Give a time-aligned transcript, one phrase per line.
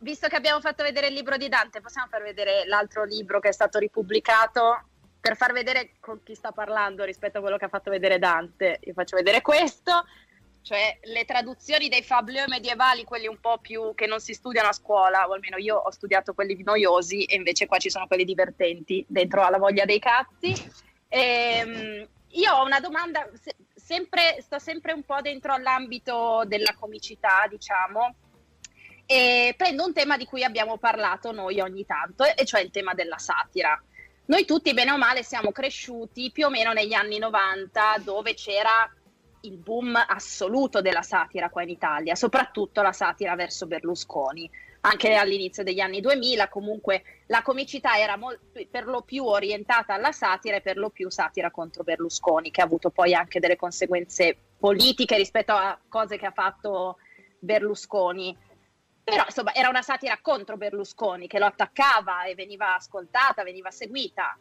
[0.00, 3.50] Visto che abbiamo fatto vedere il libro di Dante, possiamo far vedere l'altro libro che
[3.50, 4.88] è stato ripubblicato
[5.20, 8.78] per far vedere con chi sta parlando rispetto a quello che ha fatto vedere Dante.
[8.82, 10.06] Io faccio vedere questo,
[10.62, 14.72] cioè le traduzioni dei fablieux medievali, quelli un po' più che non si studiano a
[14.72, 19.04] scuola, o almeno io ho studiato quelli noiosi e invece qua ci sono quelli divertenti,
[19.08, 20.54] dentro alla voglia dei cazzi.
[21.08, 23.28] Ehm, io ho una domanda,
[23.74, 28.14] sempre, sto sempre un po' dentro all'ambito della comicità, diciamo
[29.06, 32.92] e prendo un tema di cui abbiamo parlato noi ogni tanto, e cioè il tema
[32.92, 33.80] della satira.
[34.26, 38.92] Noi tutti, bene o male, siamo cresciuti più o meno negli anni 90, dove c'era
[39.42, 44.50] il boom assoluto della satira qua in Italia, soprattutto la satira verso Berlusconi.
[44.80, 50.12] Anche all'inizio degli anni 2000, comunque la comicità era molto, per lo più orientata alla
[50.12, 54.36] satira e per lo più satira contro Berlusconi, che ha avuto poi anche delle conseguenze
[54.58, 56.98] politiche rispetto a cose che ha fatto
[57.38, 58.36] Berlusconi.
[59.06, 64.36] Però insomma era una satira contro Berlusconi che lo attaccava e veniva ascoltata, veniva seguita.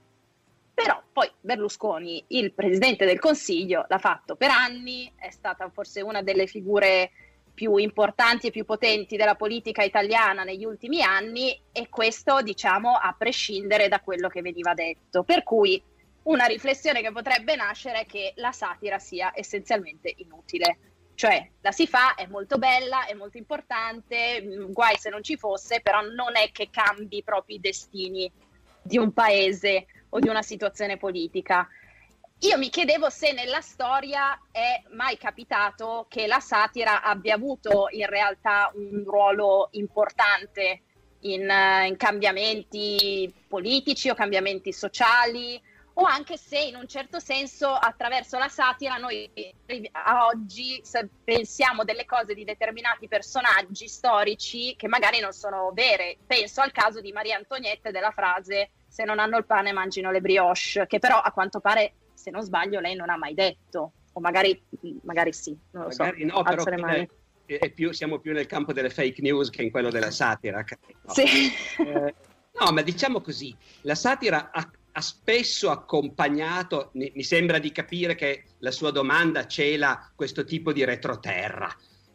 [0.73, 6.23] Però poi Berlusconi, il presidente del Consiglio, l'ha fatto per anni, è stata forse una
[6.23, 7.11] delle figure
[7.53, 13.13] più importanti e più potenti della politica italiana negli ultimi anni e questo diciamo a
[13.15, 15.21] prescindere da quello che veniva detto.
[15.23, 15.79] Per cui
[16.23, 21.87] una riflessione che potrebbe nascere è che la satira sia essenzialmente inutile cioè, la si
[21.87, 26.35] fa, è molto bella, è molto importante, mm, guai se non ci fosse, però non
[26.35, 28.31] è che cambi proprio i destini
[28.81, 31.67] di un paese o di una situazione politica.
[32.39, 38.07] Io mi chiedevo se nella storia è mai capitato che la satira abbia avuto in
[38.07, 40.81] realtà un ruolo importante
[41.21, 45.59] in, uh, in cambiamenti politici o cambiamenti sociali
[45.97, 49.29] o anche se in un certo senso attraverso la satira noi
[49.91, 50.81] a oggi
[51.23, 56.17] pensiamo delle cose di determinati personaggi storici che magari non sono vere.
[56.25, 60.21] Penso al caso di Maria Antonietta della frase se non hanno il pane mangino le
[60.21, 64.19] brioche, che però a quanto pare, se non sbaglio, lei non ha mai detto, o
[64.21, 64.61] magari,
[65.03, 66.35] magari sì, non lo magari so.
[66.35, 66.63] No, però
[67.45, 70.63] è più, siamo più nel campo delle fake news che in quello della satira.
[71.03, 71.13] No.
[71.13, 71.53] Sì.
[71.77, 72.13] Eh,
[72.59, 78.45] no, ma diciamo così, la satira ha ha spesso accompagnato, mi sembra di capire che
[78.59, 81.69] la sua domanda cela questo tipo di retroterra.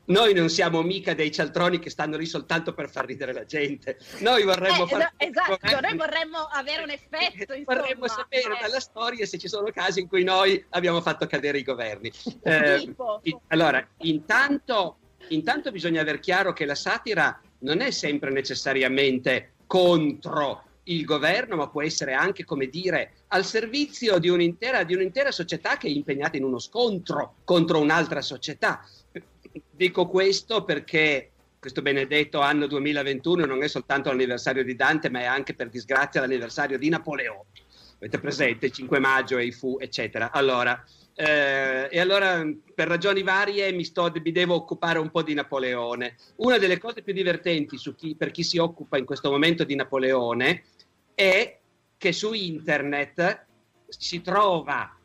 [0.07, 3.99] Noi non siamo mica dei cialtroni che stanno lì soltanto per far ridere la gente.
[4.21, 5.89] Noi vorremmo eh, fare esatto, governi.
[5.89, 7.53] noi vorremmo avere un effetto.
[7.55, 7.81] Insomma.
[7.81, 8.61] Vorremmo sapere eh.
[8.63, 12.11] dalla storia se ci sono casi in cui noi abbiamo fatto cadere i governi.
[12.43, 12.95] Eh,
[13.49, 14.97] allora, intanto,
[15.29, 21.69] intanto bisogna aver chiaro che la satira non è sempre necessariamente contro il governo, ma
[21.69, 26.37] può essere anche, come dire, al servizio di un'intera, di un'intera società che è impegnata
[26.37, 28.85] in uno scontro contro un'altra società.
[29.71, 35.25] Dico questo perché questo benedetto anno 2021 non è soltanto l'anniversario di Dante, ma è
[35.25, 37.49] anche per disgrazia l'anniversario di Napoleone.
[37.97, 40.33] Avete presente 5 maggio e i fu, eccetera.
[40.33, 40.83] Allora,
[41.15, 42.43] eh, e allora
[42.75, 46.17] per ragioni varie mi, sto, mi, devo occupare un po' di Napoleone.
[46.37, 50.63] Una delle cose più divertenti chi, per chi si occupa in questo momento di Napoleone
[51.21, 51.59] è
[51.99, 53.45] che su internet
[53.89, 54.97] si trova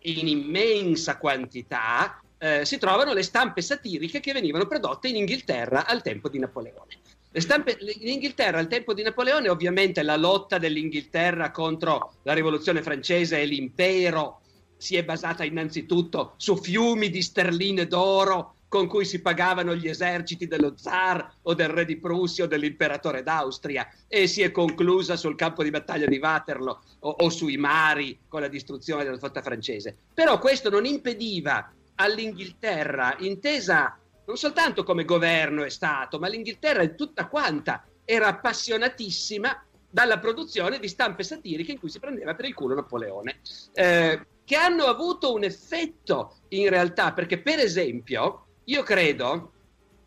[0.00, 6.00] in immensa quantità, eh, si trovano le stampe satiriche che venivano prodotte in Inghilterra al
[6.00, 6.96] tempo di Napoleone.
[7.30, 12.80] Le stampe, in Inghilterra al tempo di Napoleone ovviamente la lotta dell'Inghilterra contro la rivoluzione
[12.80, 14.40] francese e l'impero
[14.78, 20.46] si è basata innanzitutto su fiumi di sterline d'oro con cui si pagavano gli eserciti
[20.46, 25.36] dello zar o del re di Prussia o dell'imperatore d'Austria e si è conclusa sul
[25.36, 29.96] campo di battaglia di Waterloo o, o sui mari con la distruzione della flotta francese.
[30.12, 36.94] Però questo non impediva all'Inghilterra, intesa non soltanto come governo e Stato, ma l'Inghilterra in
[36.96, 42.54] tutta quanta era appassionatissima dalla produzione di stampe satiriche in cui si prendeva per il
[42.54, 43.40] culo Napoleone.
[43.72, 49.52] Eh, che hanno avuto un effetto in realtà, perché per esempio, io credo,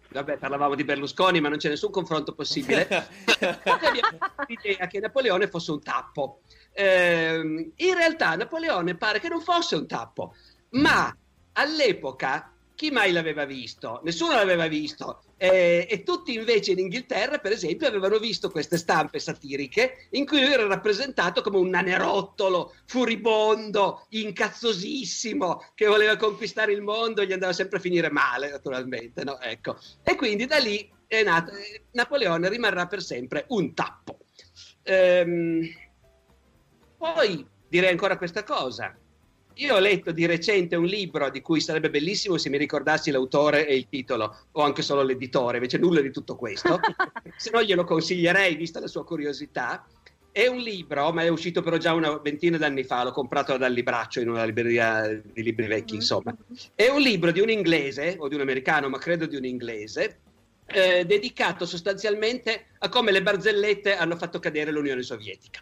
[0.10, 2.88] vabbè parlavamo di Berlusconi ma non c'è nessun confronto possibile,
[3.64, 4.18] abbiamo
[4.48, 6.42] l'idea che Napoleone fosse un tappo.
[6.74, 10.36] Eh, in realtà Napoleone pare che non fosse un tappo,
[10.72, 11.16] ma
[11.54, 14.00] all'epoca chi mai l'aveva visto?
[14.04, 15.22] Nessuno l'aveva visto.
[15.38, 20.42] Eh, e tutti invece in Inghilterra, per esempio, avevano visto queste stampe satiriche in cui
[20.42, 27.34] lui era rappresentato come un nanerottolo, furibondo, incazzosissimo, che voleva conquistare il mondo e gli
[27.34, 29.24] andava sempre a finire male, naturalmente.
[29.24, 29.40] No?
[29.40, 29.78] Ecco.
[30.02, 31.52] E quindi da lì è nato.
[31.92, 34.18] Napoleone rimarrà per sempre un tappo.
[34.82, 35.70] Ehm,
[36.98, 38.98] poi direi ancora questa cosa.
[39.62, 43.68] Io ho letto di recente un libro di cui sarebbe bellissimo se mi ricordassi l'autore
[43.68, 46.80] e il titolo, o anche solo l'editore, invece nulla di tutto questo.
[47.38, 49.86] se no glielo consiglierei, vista la sua curiosità.
[50.32, 53.72] È un libro, ma è uscito però già una ventina d'anni fa, l'ho comprato dal
[53.72, 56.36] libraccio in una libreria di libri vecchi, insomma.
[56.74, 60.22] È un libro di un inglese, o di un americano, ma credo di un inglese,
[60.66, 65.62] eh, dedicato sostanzialmente a come le barzellette hanno fatto cadere l'Unione Sovietica.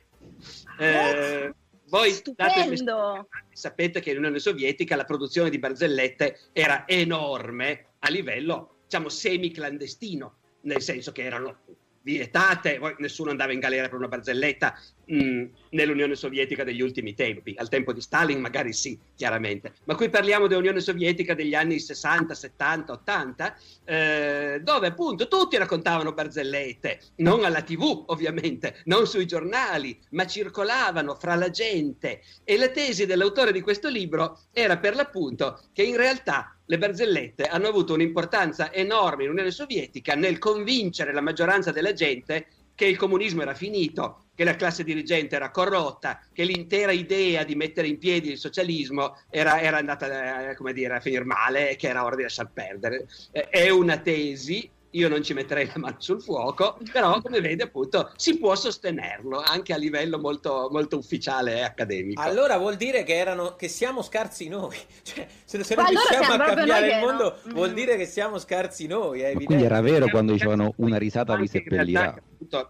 [0.80, 1.54] Eh,
[1.89, 3.27] voi Stupendo.
[3.51, 10.81] sapete che nell'Unione Sovietica la produzione di barzellette era enorme a livello, diciamo, semi-clandestino, nel
[10.81, 11.57] senso che erano
[12.01, 17.69] vietate, nessuno andava in galera per una barzelletta mh, nell'Unione Sovietica degli ultimi tempi, al
[17.69, 22.91] tempo di Stalin magari sì, chiaramente, ma qui parliamo dell'Unione Sovietica degli anni 60, 70,
[22.94, 30.25] 80, eh, dove appunto tutti raccontavano barzellette, non alla tv ovviamente, non sui giornali, ma
[30.25, 32.21] circolavano fra la gente.
[32.44, 37.45] E la tesi dell'autore di questo libro era per l'appunto che in realtà le barzellette
[37.45, 42.95] hanno avuto un'importanza enorme in Unione Sovietica nel convincere la maggioranza della gente che il
[42.95, 47.97] comunismo era finito, che la classe dirigente era corrotta, che l'intera idea di mettere in
[47.97, 52.15] piedi il socialismo era, era andata eh, dire, a finire male e che era ora
[52.15, 53.06] di lasciar perdere.
[53.33, 57.63] Eh, è una tesi io non ci metterei la mano sul fuoco, però come vede
[57.63, 62.21] appunto si può sostenerlo anche a livello molto, molto ufficiale e accademico.
[62.21, 66.44] Allora vuol dire che, erano, che siamo scarsi noi, cioè se, se non allora riusciamo
[66.44, 67.53] a cambiare il mondo no.
[67.53, 71.47] vuol dire che siamo scarsi noi, è Quindi era vero quando dicevano una risata vi
[71.47, 72.15] seppellirà.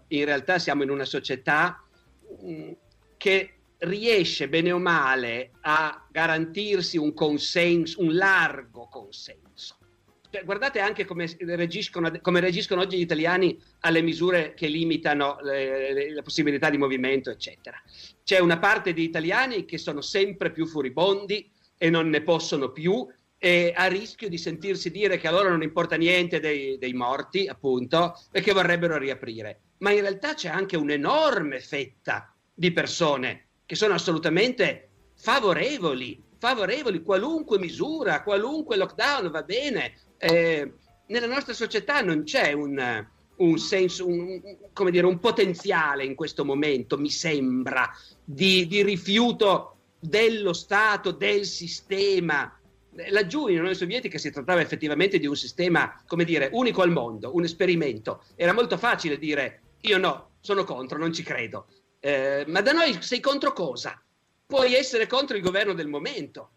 [0.08, 1.82] In realtà siamo in una società
[2.44, 2.72] mm,
[3.16, 9.78] che riesce bene o male a garantirsi un consenso, un largo consenso
[10.30, 15.92] cioè, guardate anche come reagiscono, come reagiscono, oggi gli italiani alle misure che limitano le,
[15.92, 17.76] le, la possibilità di movimento, eccetera.
[18.22, 23.06] C'è una parte di italiani che sono sempre più furibondi e non ne possono più
[23.38, 27.48] e a rischio di sentirsi dire che a loro non importa niente dei, dei morti,
[27.48, 29.60] appunto, e che vorrebbero riaprire.
[29.78, 37.58] Ma in realtà c'è anche un'enorme fetta di persone che sono assolutamente favorevoli favorevoli, qualunque
[37.58, 40.72] misura, qualunque lockdown va bene, eh,
[41.06, 43.06] nella nostra società non c'è un,
[43.36, 44.40] un senso, un,
[44.72, 47.90] come dire, un potenziale in questo momento, mi sembra,
[48.22, 52.54] di, di rifiuto dello Stato, del sistema.
[53.08, 57.34] Laggiù in Unione Sovietica si trattava effettivamente di un sistema, come dire, unico al mondo,
[57.34, 58.24] un esperimento.
[58.36, 61.66] Era molto facile dire io no, sono contro, non ci credo.
[61.98, 64.00] Eh, ma da noi sei contro cosa?
[64.46, 66.50] Puoi essere contro il governo del momento.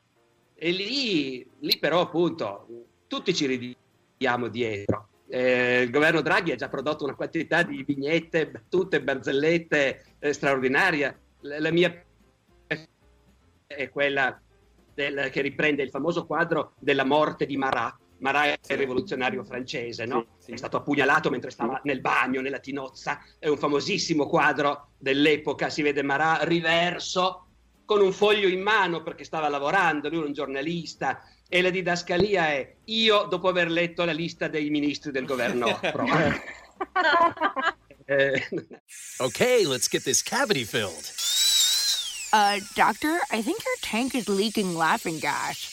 [0.56, 2.68] E lì, lì però appunto
[3.14, 5.10] tutti ci ridiamo dietro.
[5.30, 11.16] Eh, il governo Draghi ha già prodotto una quantità di vignette, battute, barzellette eh, straordinaria.
[11.42, 12.04] La, la, mia
[13.68, 14.42] è quella
[14.96, 17.98] del, che riprende il famoso quadro della morte di Marat.
[18.18, 20.26] Marat è il rivoluzionario francese, no?
[20.40, 20.52] Sì, sì.
[20.54, 23.22] È stato appugnalato mentre stava nel bagno, nella tinozza.
[23.38, 25.70] È un famosissimo quadro dell'epoca.
[25.70, 27.43] Si vede Marat riverso
[27.86, 30.10] con un foglio in mano perché stava lavorando.
[30.10, 34.70] Lui era un giornalista e la didascalia è io dopo aver letto la lista dei
[34.70, 35.80] ministri del governo
[39.20, 41.12] okay, let's get this cavity filled.
[42.34, 45.73] Uh, doctor, I think your tank is leaking laughing gas.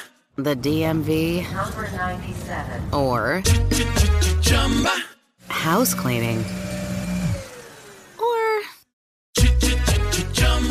[0.35, 1.45] the DMV
[2.93, 3.43] or
[5.47, 6.39] house cleaning
[8.17, 8.61] or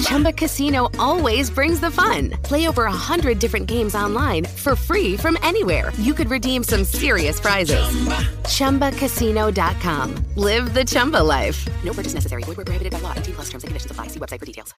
[0.03, 2.31] Chumba Casino always brings the fun.
[2.43, 5.93] Play over a hundred different games online for free from anywhere.
[5.99, 7.81] You could redeem some serious prizes.
[7.81, 8.91] Chumba.
[8.91, 10.25] ChumbaCasino.com.
[10.37, 11.69] Live the Chumba life.
[11.85, 12.43] No purchase necessary.
[12.43, 13.15] Void were prohibited by law.
[13.15, 14.09] T plus terms and conditions apply.
[14.09, 14.75] See website for details.